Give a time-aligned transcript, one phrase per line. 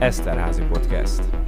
[0.00, 1.45] Eszterházi Podcast.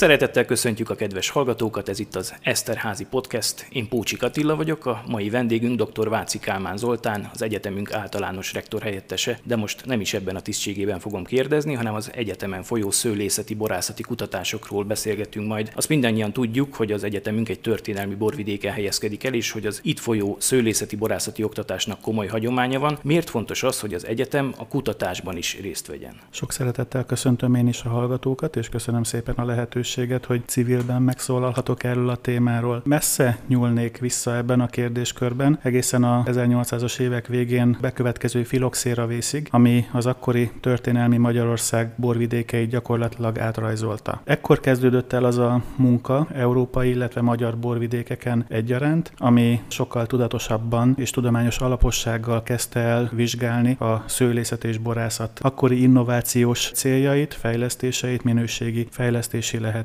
[0.00, 3.66] Szeretettel köszöntjük a kedves hallgatókat, ez itt az Eszterházi Podcast.
[3.70, 6.08] Én Pócsi Attila vagyok, a mai vendégünk dr.
[6.08, 10.98] Váci Kálmán Zoltán, az egyetemünk általános rektor helyettese, de most nem is ebben a tisztségében
[10.98, 15.72] fogom kérdezni, hanem az egyetemen folyó szőlészeti borászati kutatásokról beszélgetünk majd.
[15.74, 19.98] Azt mindannyian tudjuk, hogy az egyetemünk egy történelmi borvidéken helyezkedik el, és hogy az itt
[19.98, 22.98] folyó szőlészeti borászati oktatásnak komoly hagyománya van.
[23.02, 26.20] Miért fontos az, hogy az egyetem a kutatásban is részt vegyen?
[26.30, 31.02] Sok szeretettel köszöntöm én is a hallgatókat, és köszönöm szépen a lehetőséget lehetőséget, hogy civilben
[31.02, 32.82] megszólalhatok erről a témáról.
[32.84, 39.86] Messze nyúlnék vissza ebben a kérdéskörben, egészen a 1800-as évek végén bekövetkező filoxéra vészig, ami
[39.92, 44.20] az akkori történelmi Magyarország borvidékeit gyakorlatilag átrajzolta.
[44.24, 51.10] Ekkor kezdődött el az a munka európai, illetve magyar borvidékeken egyaránt, ami sokkal tudatosabban és
[51.10, 59.58] tudományos alapossággal kezdte el vizsgálni a szőlészet és borászat akkori innovációs céljait, fejlesztéseit, minőségi fejlesztési
[59.58, 59.78] lehetőségeit.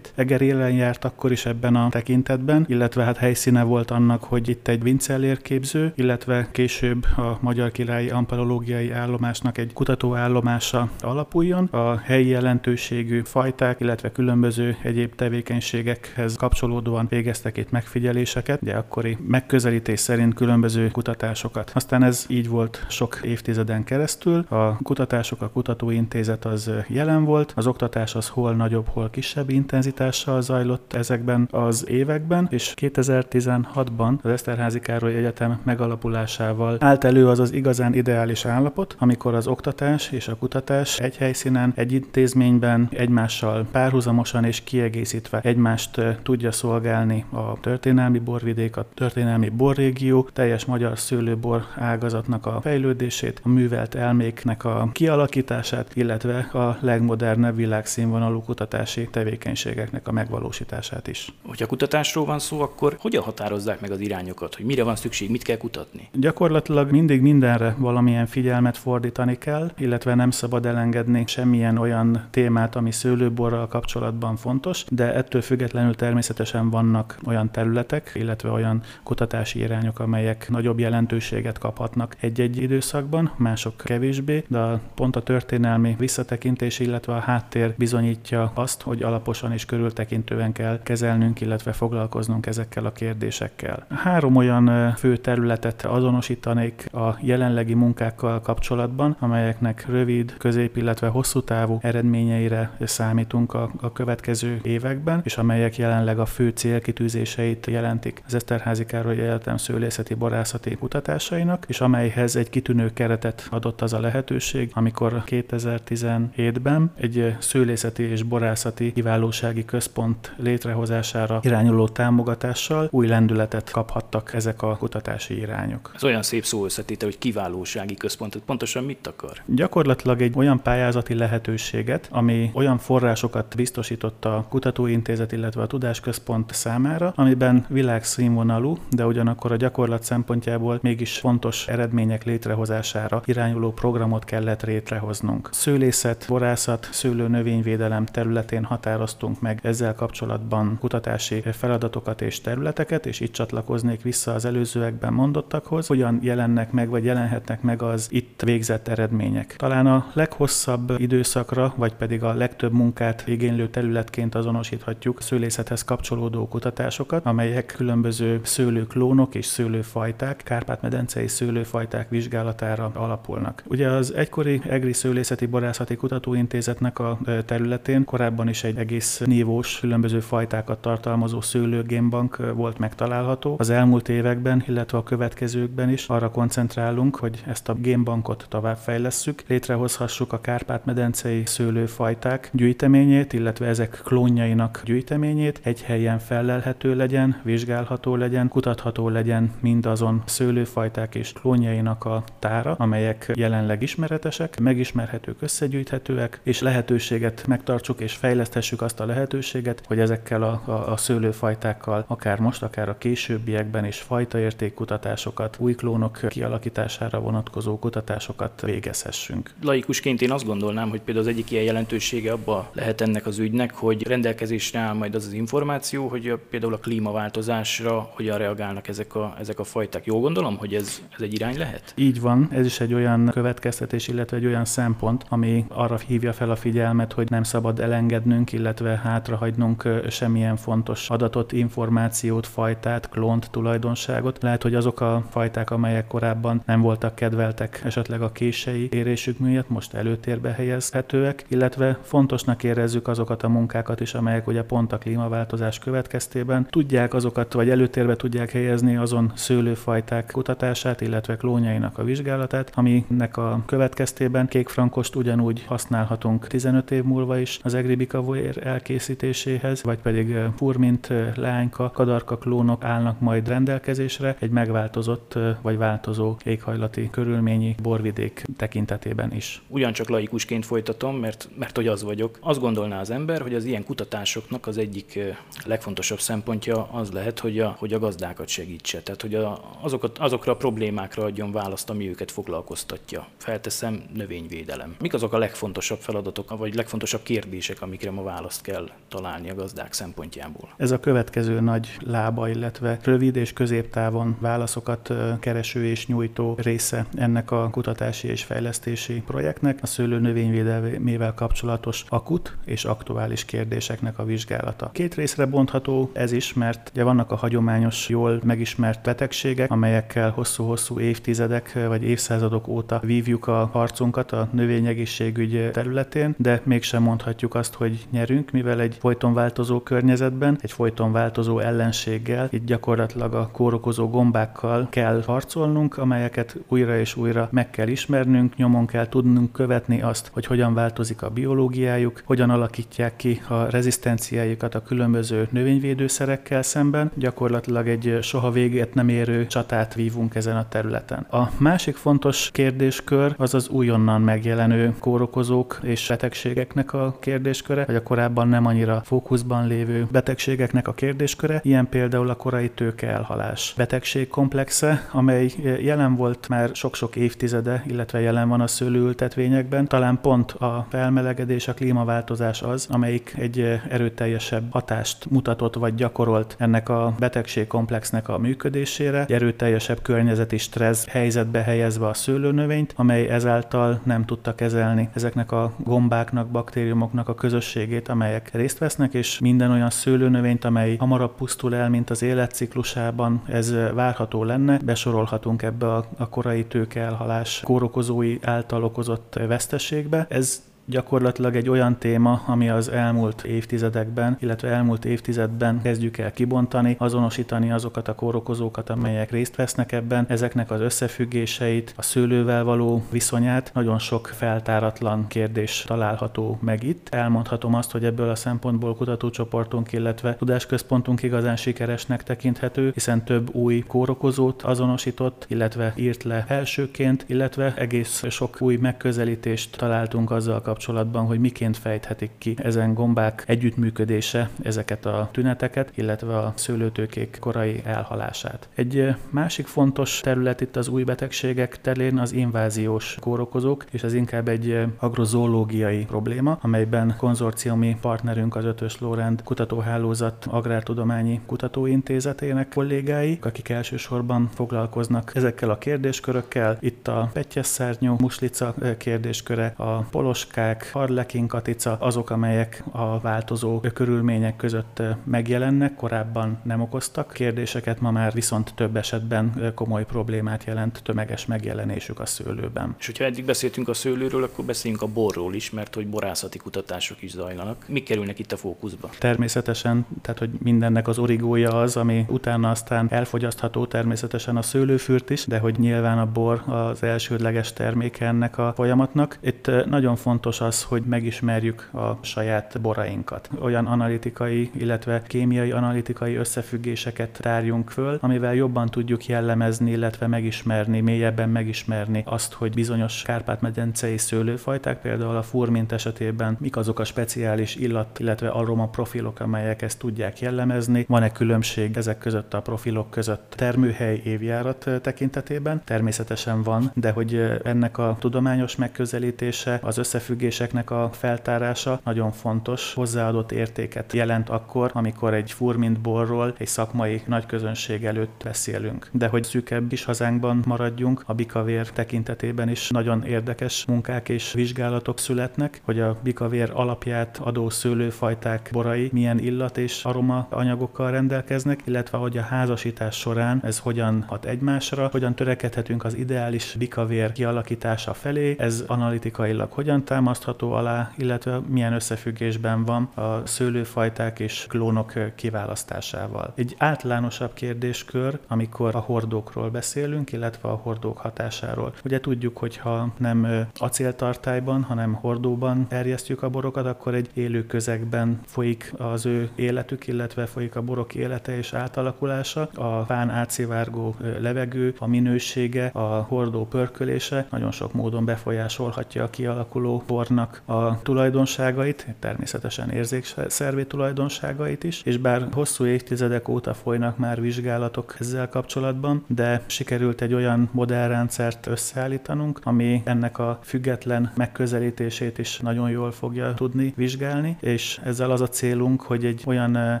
[0.14, 4.68] Eger élen járt akkor is ebben a tekintetben, illetve hát helyszíne volt annak, hogy itt
[4.68, 11.64] egy vincellérképző, illetve később a Magyar Királyi Ampelológiai Állomásnak egy kutatóállomása alapuljon.
[11.64, 20.00] A helyi jelentőségű fajták, illetve különböző egyéb tevékenységekhez kapcsolódóan végeztek itt megfigyeléseket, ugye akkori megközelítés
[20.00, 21.70] szerint különböző kutatásokat.
[21.74, 24.44] Aztán ez így volt sok évtizeden keresztül.
[24.48, 30.42] A kutatások, a kutatóintézet az jelen volt, az oktatás az hol nagyobb, hol kisebb intenzitással
[30.42, 37.52] zajlott ezekben az években, és 2016-ban az Eszterházi Károly Egyetem megalapulásával állt elő az az
[37.52, 44.44] igazán ideális állapot, amikor az oktatás és a kutatás egy helyszínen, egy intézményben egymással párhuzamosan
[44.44, 52.46] és kiegészítve egymást tudja szolgálni a történelmi borvidék, a történelmi borrégió, teljes magyar szőlőbor ágazatnak
[52.46, 61.08] a fejlődését, a művelt elméknek a kialakítását, illetve a legmodernebb világszínvonalú kutatási tevékenységeknek a megvalósítását
[61.08, 61.32] is.
[61.46, 65.42] Hogyha kutatásról van szó, akkor hogyan határozzák meg az irányokat, hogy mire van szükség, mit
[65.42, 66.08] kell kutatni?
[66.12, 72.90] Gyakorlatilag mindig mindenre valamilyen figyelmet fordítani kell, illetve nem szabad elengedni semmilyen olyan témát, ami
[72.90, 80.48] szőlőborral kapcsolatban fontos, de ettől függetlenül természetesen vannak olyan területek, illetve olyan kutatási irányok, amelyek
[80.48, 87.74] nagyobb jelentőséget kaphatnak egy-egy időszakban, mások kevésbé, de pont a történelmi visszatekintés, illetve a háttér
[87.76, 93.86] bizonyítja azt, hogy alaposan és körültekintően kell kezelnünk, illetve foglalkoznunk ezekkel a kérdésekkel.
[93.88, 101.78] Három olyan fő területet azonosítanék a jelenlegi munkákkal kapcsolatban, amelyeknek rövid, közép, illetve hosszú távú
[101.80, 108.84] eredményeire számítunk a, a következő években, és amelyek jelenleg a fő célkitűzéseit jelentik az Eszterházi
[108.84, 115.22] Károly Egyetem szőlészeti borászati kutatásainak, és amelyhez egy kitűnő keretet adott az a lehetőség, amikor
[115.26, 124.62] 2017-ben egy szőlészeti és borászati Nemzeti Kiválósági Központ létrehozására irányuló támogatással új lendületet kaphattak ezek
[124.62, 125.90] a kutatási irányok.
[125.94, 128.36] Ez olyan szép szó összetétel, hogy kiválósági központ.
[128.46, 129.42] Pontosan mit akar?
[129.46, 137.12] Gyakorlatilag egy olyan pályázati lehetőséget, ami olyan forrásokat biztosított a kutatóintézet, illetve a tudásközpont számára,
[137.16, 145.48] amiben világszínvonalú, de ugyanakkor a gyakorlat szempontjából mégis fontos eredmények létrehozására irányuló programot kellett létrehoznunk.
[145.52, 154.02] Szőlészet, borászat, szőlő-növényvédelem területén határoztunk meg ezzel kapcsolatban kutatási feladatokat és területeket, és itt csatlakoznék
[154.02, 159.54] vissza az előzőekben mondottakhoz, hogyan jelennek meg, vagy jelenhetnek meg az itt végzett eredmények.
[159.56, 167.26] Talán a leghosszabb időszakra, vagy pedig a legtöbb munkát igénylő területként azonosíthatjuk szőlészethez kapcsolódó kutatásokat,
[167.26, 173.62] amelyek különböző szőlőklónok és szőlőfajták, Kárpát-medencei szőlőfajták vizsgálatára alapulnak.
[173.66, 180.20] Ugye az egykori EGRI Szőlészeti Borászati Kutatóintézetnek a területén korábban is egy egész nívós, különböző
[180.20, 183.56] fajtákat tartalmazó szőlőgénbank volt megtalálható.
[183.58, 190.32] Az elmúlt években, illetve a következőkben is arra koncentrálunk, hogy ezt a génbankot továbbfejlesszük, létrehozhassuk
[190.32, 199.08] a Kárpát-medencei szőlőfajták gyűjteményét, illetve ezek klónjainak gyűjteményét, egy helyen felelhető legyen, vizsgálható legyen, kutatható
[199.08, 208.00] legyen mindazon szőlőfajták és klónjainak a tára, amelyek jelenleg ismeretesek, megismerhetők, összegyűjthetőek, és lehetőséget megtartsuk
[208.00, 212.88] és fejlesztjük megteremthessük azt a lehetőséget, hogy ezekkel a, a, a szőlőfajtákkal akár most, akár
[212.88, 219.50] a későbbiekben is fajtaértékkutatásokat, új klónok kialakítására vonatkozó kutatásokat végezhessünk.
[219.62, 223.74] Laikusként én azt gondolnám, hogy például az egyik ilyen jelentősége abba lehet ennek az ügynek,
[223.74, 229.14] hogy rendelkezésre áll majd az az információ, hogy a, például a klímaváltozásra hogyan reagálnak ezek
[229.14, 230.06] a, ezek a fajták.
[230.06, 231.92] Jól gondolom, hogy ez, ez egy irány lehet?
[231.96, 236.50] Így van, ez is egy olyan következtetés, illetve egy olyan szempont, ami arra hívja fel
[236.50, 244.42] a figyelmet, hogy nem szabad elengednünk, illetve hátrahagynunk semmilyen fontos adatot, információt, fajtát, klont, tulajdonságot.
[244.42, 249.68] Lehet, hogy azok a fajták, amelyek korábban nem voltak kedveltek, esetleg a kései érésük miatt
[249.68, 255.78] most előtérbe helyezhetőek, illetve fontosnak érezzük azokat a munkákat is, amelyek ugye pont a klímaváltozás
[255.78, 263.36] következtében tudják azokat, vagy előtérbe tudják helyezni azon szőlőfajták kutatását, illetve klónjainak a vizsgálatát, aminek
[263.36, 268.22] a következtében kékfrankost ugyanúgy használhatunk 15 év múlva is az Egribika
[268.62, 277.10] elkészítéséhez, vagy pedig furmint, leányka, kadarka klónok állnak majd rendelkezésre egy megváltozott vagy változó éghajlati
[277.10, 279.62] körülményi borvidék tekintetében is.
[279.68, 282.38] Ugyancsak laikusként folytatom, mert, mert hogy az vagyok.
[282.40, 285.18] Azt gondolná az ember, hogy az ilyen kutatásoknak az egyik
[285.64, 289.02] legfontosabb szempontja az lehet, hogy a, hogy a gazdákat segítse.
[289.02, 293.26] Tehát, hogy a, azokat, azokra a problémákra adjon választ, ami őket foglalkoztatja.
[293.36, 294.94] Felteszem, növényvédelem.
[295.00, 299.92] Mik azok a legfontosabb feladatok, vagy legfontosabb kérdések, amikre ma választ kell találni a gazdák
[299.92, 300.68] szempontjából?
[300.76, 307.50] Ez a következő nagy lába, illetve rövid és középtávon válaszokat kereső és nyújtó része ennek
[307.50, 314.90] a kutatási és fejlesztési projektnek, a szőlő növényvédelmével kapcsolatos akut és aktuális kérdéseknek a vizsgálata.
[314.92, 321.00] Két részre bontható ez is, mert ugye vannak a hagyományos, jól megismert betegségek, amelyekkel hosszú-hosszú
[321.00, 328.06] évtizedek vagy évszázadok óta vívjuk a harcunkat a növényegészségügy területén, de mégsem mondhatjuk azt, hogy
[328.12, 334.86] nyerünk, mivel egy folyton változó környezetben, egy folyton változó ellenséggel, itt gyakorlatilag a kórokozó gombákkal
[334.90, 340.46] kell harcolnunk, amelyeket újra és újra meg kell ismernünk, nyomon kell tudnunk követni azt, hogy
[340.46, 347.10] hogyan változik a biológiájuk, hogyan alakítják ki a rezisztenciájukat a különböző növényvédőszerekkel szemben.
[347.14, 351.26] Gyakorlatilag egy soha végét nem érő csatát vívunk ezen a területen.
[351.30, 358.06] A másik fontos kérdéskör az az újonnan megjelenő kórokozók és betegségeknek a kérdésköre, vagy a
[358.06, 365.50] korábban nem annyira fókuszban lévő betegségeknek a kérdésköre, ilyen például a korai tőkeelhalás betegségkomplexe, amely
[365.80, 369.86] jelen volt már sok-sok évtizede, illetve jelen van a szőlőültetvényekben.
[369.86, 376.88] Talán pont a felmelegedés, a klímaváltozás az, amelyik egy erőteljesebb hatást mutatott vagy gyakorolt ennek
[376.88, 384.24] a betegségkomplexnek a működésére, egy erőteljesebb környezeti stressz helyzetbe helyezve a szőlőnövényt, amely ezáltal nem
[384.24, 387.34] tudta kezelni ezeknek a gombáknak, baktériumoknak a
[387.82, 393.42] közösségét, amelyek részt vesznek, és minden olyan szőlőnövényt, amely hamarabb pusztul el, mint az életciklusában,
[393.46, 400.26] ez várható lenne, besorolhatunk ebbe a, korai tőkeelhalás kórokozói által okozott veszteségbe.
[400.28, 406.96] Ez gyakorlatilag egy olyan téma, ami az elmúlt évtizedekben, illetve elmúlt évtizedben kezdjük el kibontani,
[406.98, 413.70] azonosítani azokat a kórokozókat, amelyek részt vesznek ebben, ezeknek az összefüggéseit, a szőlővel való viszonyát.
[413.74, 417.08] Nagyon sok feltáratlan kérdés található meg itt.
[417.10, 423.78] Elmondhatom azt, hogy ebből a szempontból kutatócsoportunk, illetve tudásközpontunk igazán sikeresnek tekinthető, hiszen több új
[423.78, 431.26] kórokozót azonosított, illetve írt le elsőként, illetve egész sok új megközelítést találtunk azzal kapcsolatban, kapcsolatban,
[431.26, 438.68] hogy miként fejthetik ki ezen gombák együttműködése ezeket a tüneteket, illetve a szőlőtőkék korai elhalását.
[438.74, 444.48] Egy másik fontos terület itt az új betegségek terén az inváziós kórokozók, és ez inkább
[444.48, 454.48] egy agrozoológiai probléma, amelyben konzorciumi partnerünk az Ötös Lórend Kutatóhálózat Agrártudományi Kutatóintézetének kollégái, akik elsősorban
[454.54, 456.76] foglalkoznak ezekkel a kérdéskörökkel.
[456.80, 463.80] Itt a petyes szárnyú muslica kérdésköre, a poloskák, katicák, harlekin katica, azok, amelyek a változó
[463.80, 471.00] körülmények között megjelennek, korábban nem okoztak kérdéseket, ma már viszont több esetben komoly problémát jelent
[471.04, 472.94] tömeges megjelenésük a szőlőben.
[472.98, 477.22] És hogyha eddig beszéltünk a szőlőről, akkor beszéljünk a borról is, mert hogy borászati kutatások
[477.22, 477.84] is zajlanak.
[477.88, 479.10] Mik kerülnek itt a fókuszba?
[479.18, 485.46] Természetesen, tehát hogy mindennek az origója az, ami utána aztán elfogyasztható természetesen a szőlőfürt is,
[485.46, 489.38] de hogy nyilván a bor az elsődleges terméke ennek a folyamatnak.
[489.40, 493.48] Itt nagyon fontos fontos az, hogy megismerjük a saját borainkat.
[493.60, 501.48] Olyan analitikai, illetve kémiai analitikai összefüggéseket tárjunk föl, amivel jobban tudjuk jellemezni, illetve megismerni, mélyebben
[501.48, 508.18] megismerni azt, hogy bizonyos Kárpát-medencei szőlőfajták, például a furmint esetében mik azok a speciális illat,
[508.18, 511.04] illetve aroma profilok, amelyek ezt tudják jellemezni.
[511.08, 515.82] Van-e különbség ezek között a profilok között termőhely évjárat tekintetében?
[515.84, 519.98] Természetesen van, de hogy ennek a tudományos megközelítése, az
[520.42, 527.22] összefüggéseknek a feltárása nagyon fontos, hozzáadott értéket jelent akkor, amikor egy furmint borról egy szakmai
[527.26, 529.08] nagy közönség előtt beszélünk.
[529.12, 535.18] De hogy szűkebb is hazánkban maradjunk, a bikavér tekintetében is nagyon érdekes munkák és vizsgálatok
[535.18, 542.18] születnek, hogy a bikavér alapját adó szőlőfajták borai milyen illat és aroma anyagokkal rendelkeznek, illetve
[542.18, 548.56] hogy a házasítás során ez hogyan hat egymásra, hogyan törekedhetünk az ideális bikavér kialakítása felé,
[548.58, 556.52] ez analitikailag hogyan támasztható alá, illetve milyen összefüggésben van a szőlőfajták és klónok kiválasztásával.
[556.54, 561.94] Egy általánosabb kérdéskör, amikor a hordókról beszélünk, illetve a hordók hatásáról.
[562.04, 568.40] Ugye tudjuk, hogy ha nem acéltartályban, hanem hordóban erjesztjük a borokat, akkor egy élő közegben
[568.46, 572.68] folyik az ő életük, illetve folyik a borok élete és átalakulása.
[572.74, 580.02] A fán átszivárgó levegő, a minősége, a hordó pörkölése nagyon sok módon befolyásolhatja a kialakuló
[580.22, 588.16] bornak a tulajdonságait, természetesen érzékszervi tulajdonságait is, és bár hosszú évtizedek óta folynak már vizsgálatok
[588.18, 595.90] ezzel kapcsolatban, de sikerült egy olyan modellrendszert összeállítanunk, ami ennek a független megközelítését is nagyon
[595.90, 600.00] jól fogja tudni vizsgálni, és ezzel az a célunk, hogy egy olyan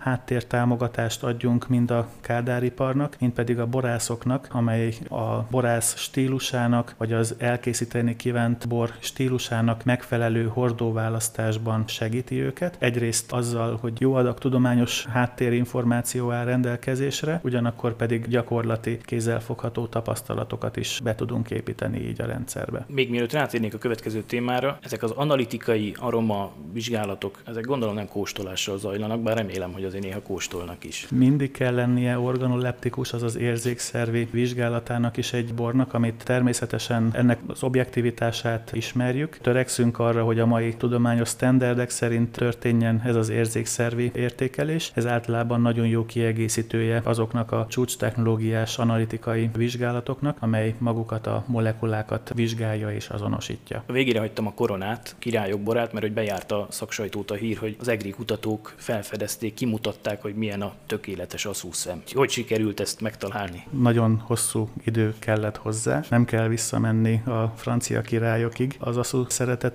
[0.00, 7.34] háttértámogatást adjunk mind a kádáriparnak, mind pedig a borászoknak, amely a borász stílusának, vagy az
[7.38, 10.06] elkészíteni kívánt bor stílusának megfelelő
[10.52, 12.76] hordóválasztásban segíti őket.
[12.78, 21.00] Egyrészt azzal, hogy jó adag tudományos háttérinformáció áll rendelkezésre, ugyanakkor pedig gyakorlati kézzelfogható tapasztalatokat is
[21.04, 22.84] be tudunk építeni így a rendszerbe.
[22.88, 28.78] Még mielőtt rátérnék a következő témára, ezek az analitikai aroma vizsgálatok, ezek gondolom nem kóstolással
[28.78, 31.06] zajlanak, bár remélem, hogy azért néha kóstolnak is.
[31.10, 38.70] Mindig kell lennie organoleptikus, azaz érzékszervi vizsgálatának is egy bornak, amit természetesen ennek az objektivitását
[38.72, 39.38] ismerjük.
[39.38, 44.90] Törekszünk arra, hogy a mai tudományos standardek szerint történjen ez az érzékszervi értékelés.
[44.94, 52.32] Ez általában nagyon jó kiegészítője azoknak a csúcs technológiás analitikai vizsgálatoknak, amely magukat a molekulákat
[52.34, 53.82] vizsgálja és azonosítja.
[53.86, 57.76] A végére hagytam a koronát, királyok borát, mert hogy bejárt a szaksajtót a hír, hogy
[57.80, 62.02] az egri kutatók felfedezték, kimutatták, hogy milyen a tökéletes aszúszem.
[62.12, 63.66] Hogy sikerült ezt megtalálni?
[63.70, 66.00] Nagyon hosszú idő kellett hozzá.
[66.10, 69.26] Nem kell visszamenni a francia királyokig az aszú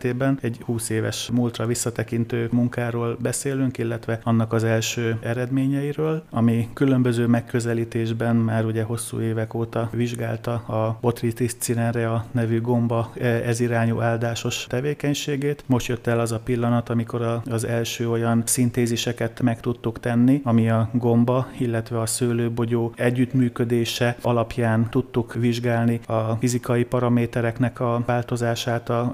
[0.04, 0.38] szeretetében.
[0.42, 8.36] Egy 20 éves múltra visszatekintő munkáról beszélünk, illetve annak az első eredményeiről, ami különböző megközelítésben
[8.36, 14.66] már ugye hosszú évek óta vizsgálta a Botrytis cinerea nevű gomba e, ez irányú áldásos
[14.70, 15.64] tevékenységét.
[15.66, 20.70] Most jött el az a pillanat, amikor az első olyan szintéziseket meg tudtuk tenni, ami
[20.70, 29.10] a gomba, illetve a szőlőbogyó együttműködése alapján tudtuk vizsgálni a fizikai paramétereknek a változását a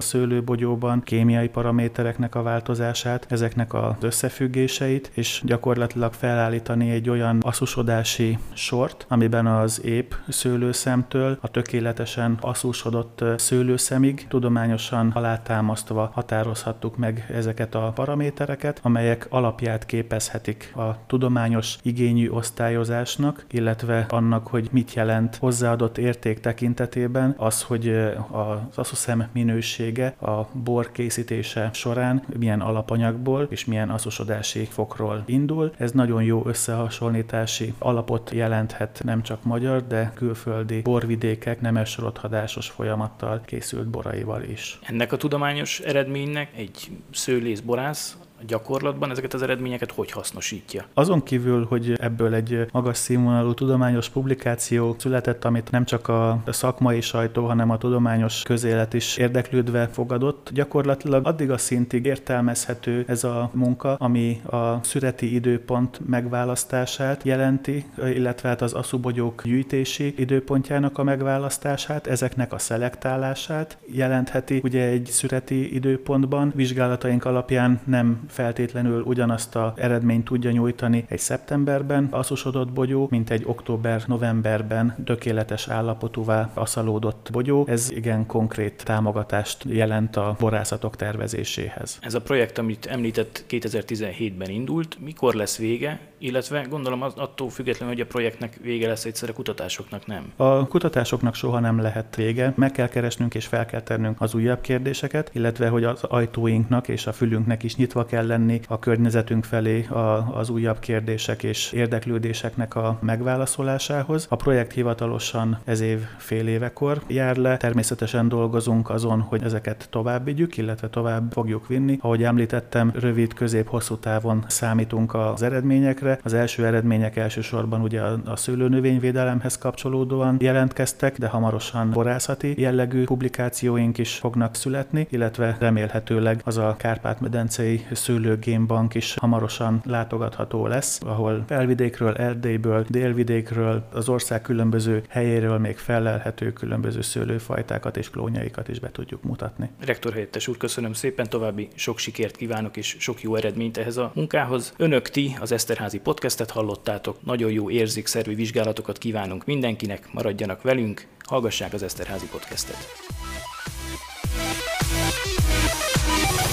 [0.79, 9.05] szőlőbogyóban, kémiai paramétereknek a változását, ezeknek az összefüggéseit, és gyakorlatilag felállítani egy olyan asszusodási sort,
[9.09, 18.79] amiben az ép szőlőszemtől a tökéletesen asszusodott szőlőszemig tudományosan alátámasztva határozhattuk meg ezeket a paramétereket,
[18.83, 27.33] amelyek alapját képezhetik a tudományos igényű osztályozásnak, illetve annak, hogy mit jelent hozzáadott érték tekintetében
[27.37, 27.87] az, hogy
[28.31, 35.71] az asszuszem minősége a bor készítése során milyen alapanyagból és milyen asszusodási fokról indul.
[35.77, 43.41] Ez nagyon jó összehasonlítási alapot jelenthet nem csak magyar, de külföldi borvidékek nemes rothadásos folyamattal
[43.45, 44.79] készült boraival is.
[44.81, 50.85] Ennek a tudományos eredménynek egy szőlész borász gyakorlatban ezeket az eredményeket hogy hasznosítja?
[50.93, 57.01] Azon kívül, hogy ebből egy magas színvonalú tudományos publikáció született, amit nem csak a szakmai
[57.01, 63.49] sajtó, hanem a tudományos közélet is érdeklődve fogadott, gyakorlatilag addig a szintig értelmezhető ez a
[63.53, 72.07] munka, ami a szüreti időpont megválasztását jelenti, illetve hát az aszubogyók gyűjtési időpontjának a megválasztását,
[72.07, 74.59] ezeknek a szelektálását jelentheti.
[74.63, 82.07] Ugye egy szüreti időpontban vizsgálataink alapján nem feltétlenül ugyanazt a eredményt tudja nyújtani egy szeptemberben
[82.11, 87.65] aszusodott bogyó, mint egy október-novemberben tökéletes állapotúvá aszalódott bogyó.
[87.67, 91.97] Ez igen konkrét támogatást jelent a borászatok tervezéséhez.
[92.01, 97.93] Ez a projekt, amit említett 2017-ben indult, mikor lesz vége, illetve gondolom az attól függetlenül,
[97.93, 100.31] hogy a projektnek vége lesz egyszer a kutatásoknak nem.
[100.35, 104.61] A kutatásoknak soha nem lehet vége, meg kell keresnünk és fel kell tennünk az újabb
[104.61, 109.85] kérdéseket, illetve hogy az ajtóinknak és a fülünknek is nyitva kell lenni a környezetünk felé
[109.85, 114.25] a, az újabb kérdések és érdeklődéseknek a megválaszolásához.
[114.29, 120.25] A projekt hivatalosan ez év fél évekor jár le, természetesen dolgozunk azon, hogy ezeket tovább
[120.25, 121.97] vigyük, illetve tovább fogjuk vinni.
[122.01, 126.08] Ahogy említettem, rövid, közép, hosszú távon számítunk az eredményekre.
[126.23, 134.15] Az első eredmények elsősorban ugye a, szőlőnövényvédelemhez kapcsolódóan jelentkeztek, de hamarosan borászati jellegű publikációink is
[134.15, 142.85] fognak születni, illetve remélhetőleg az a Kárpát-medencei szőlőgénbank is hamarosan látogatható lesz, ahol felvidékről, Erdélyből,
[142.89, 149.69] délvidékről, az ország különböző helyéről még felelhető különböző szőlőfajtákat és klónjaikat is be tudjuk mutatni.
[149.85, 154.11] Rektor helyettes úr, köszönöm szépen, további sok sikert kívánok és sok jó eredményt ehhez a
[154.15, 154.73] munkához.
[154.77, 161.73] Önök ti az Eszterházi podcastet hallottátok, nagyon jó érzékszervi vizsgálatokat kívánunk mindenkinek, maradjanak velünk, hallgassák
[161.73, 162.77] az Eszterházi podcastet.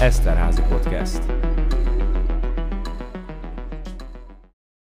[0.00, 1.22] Eszterházi podcast.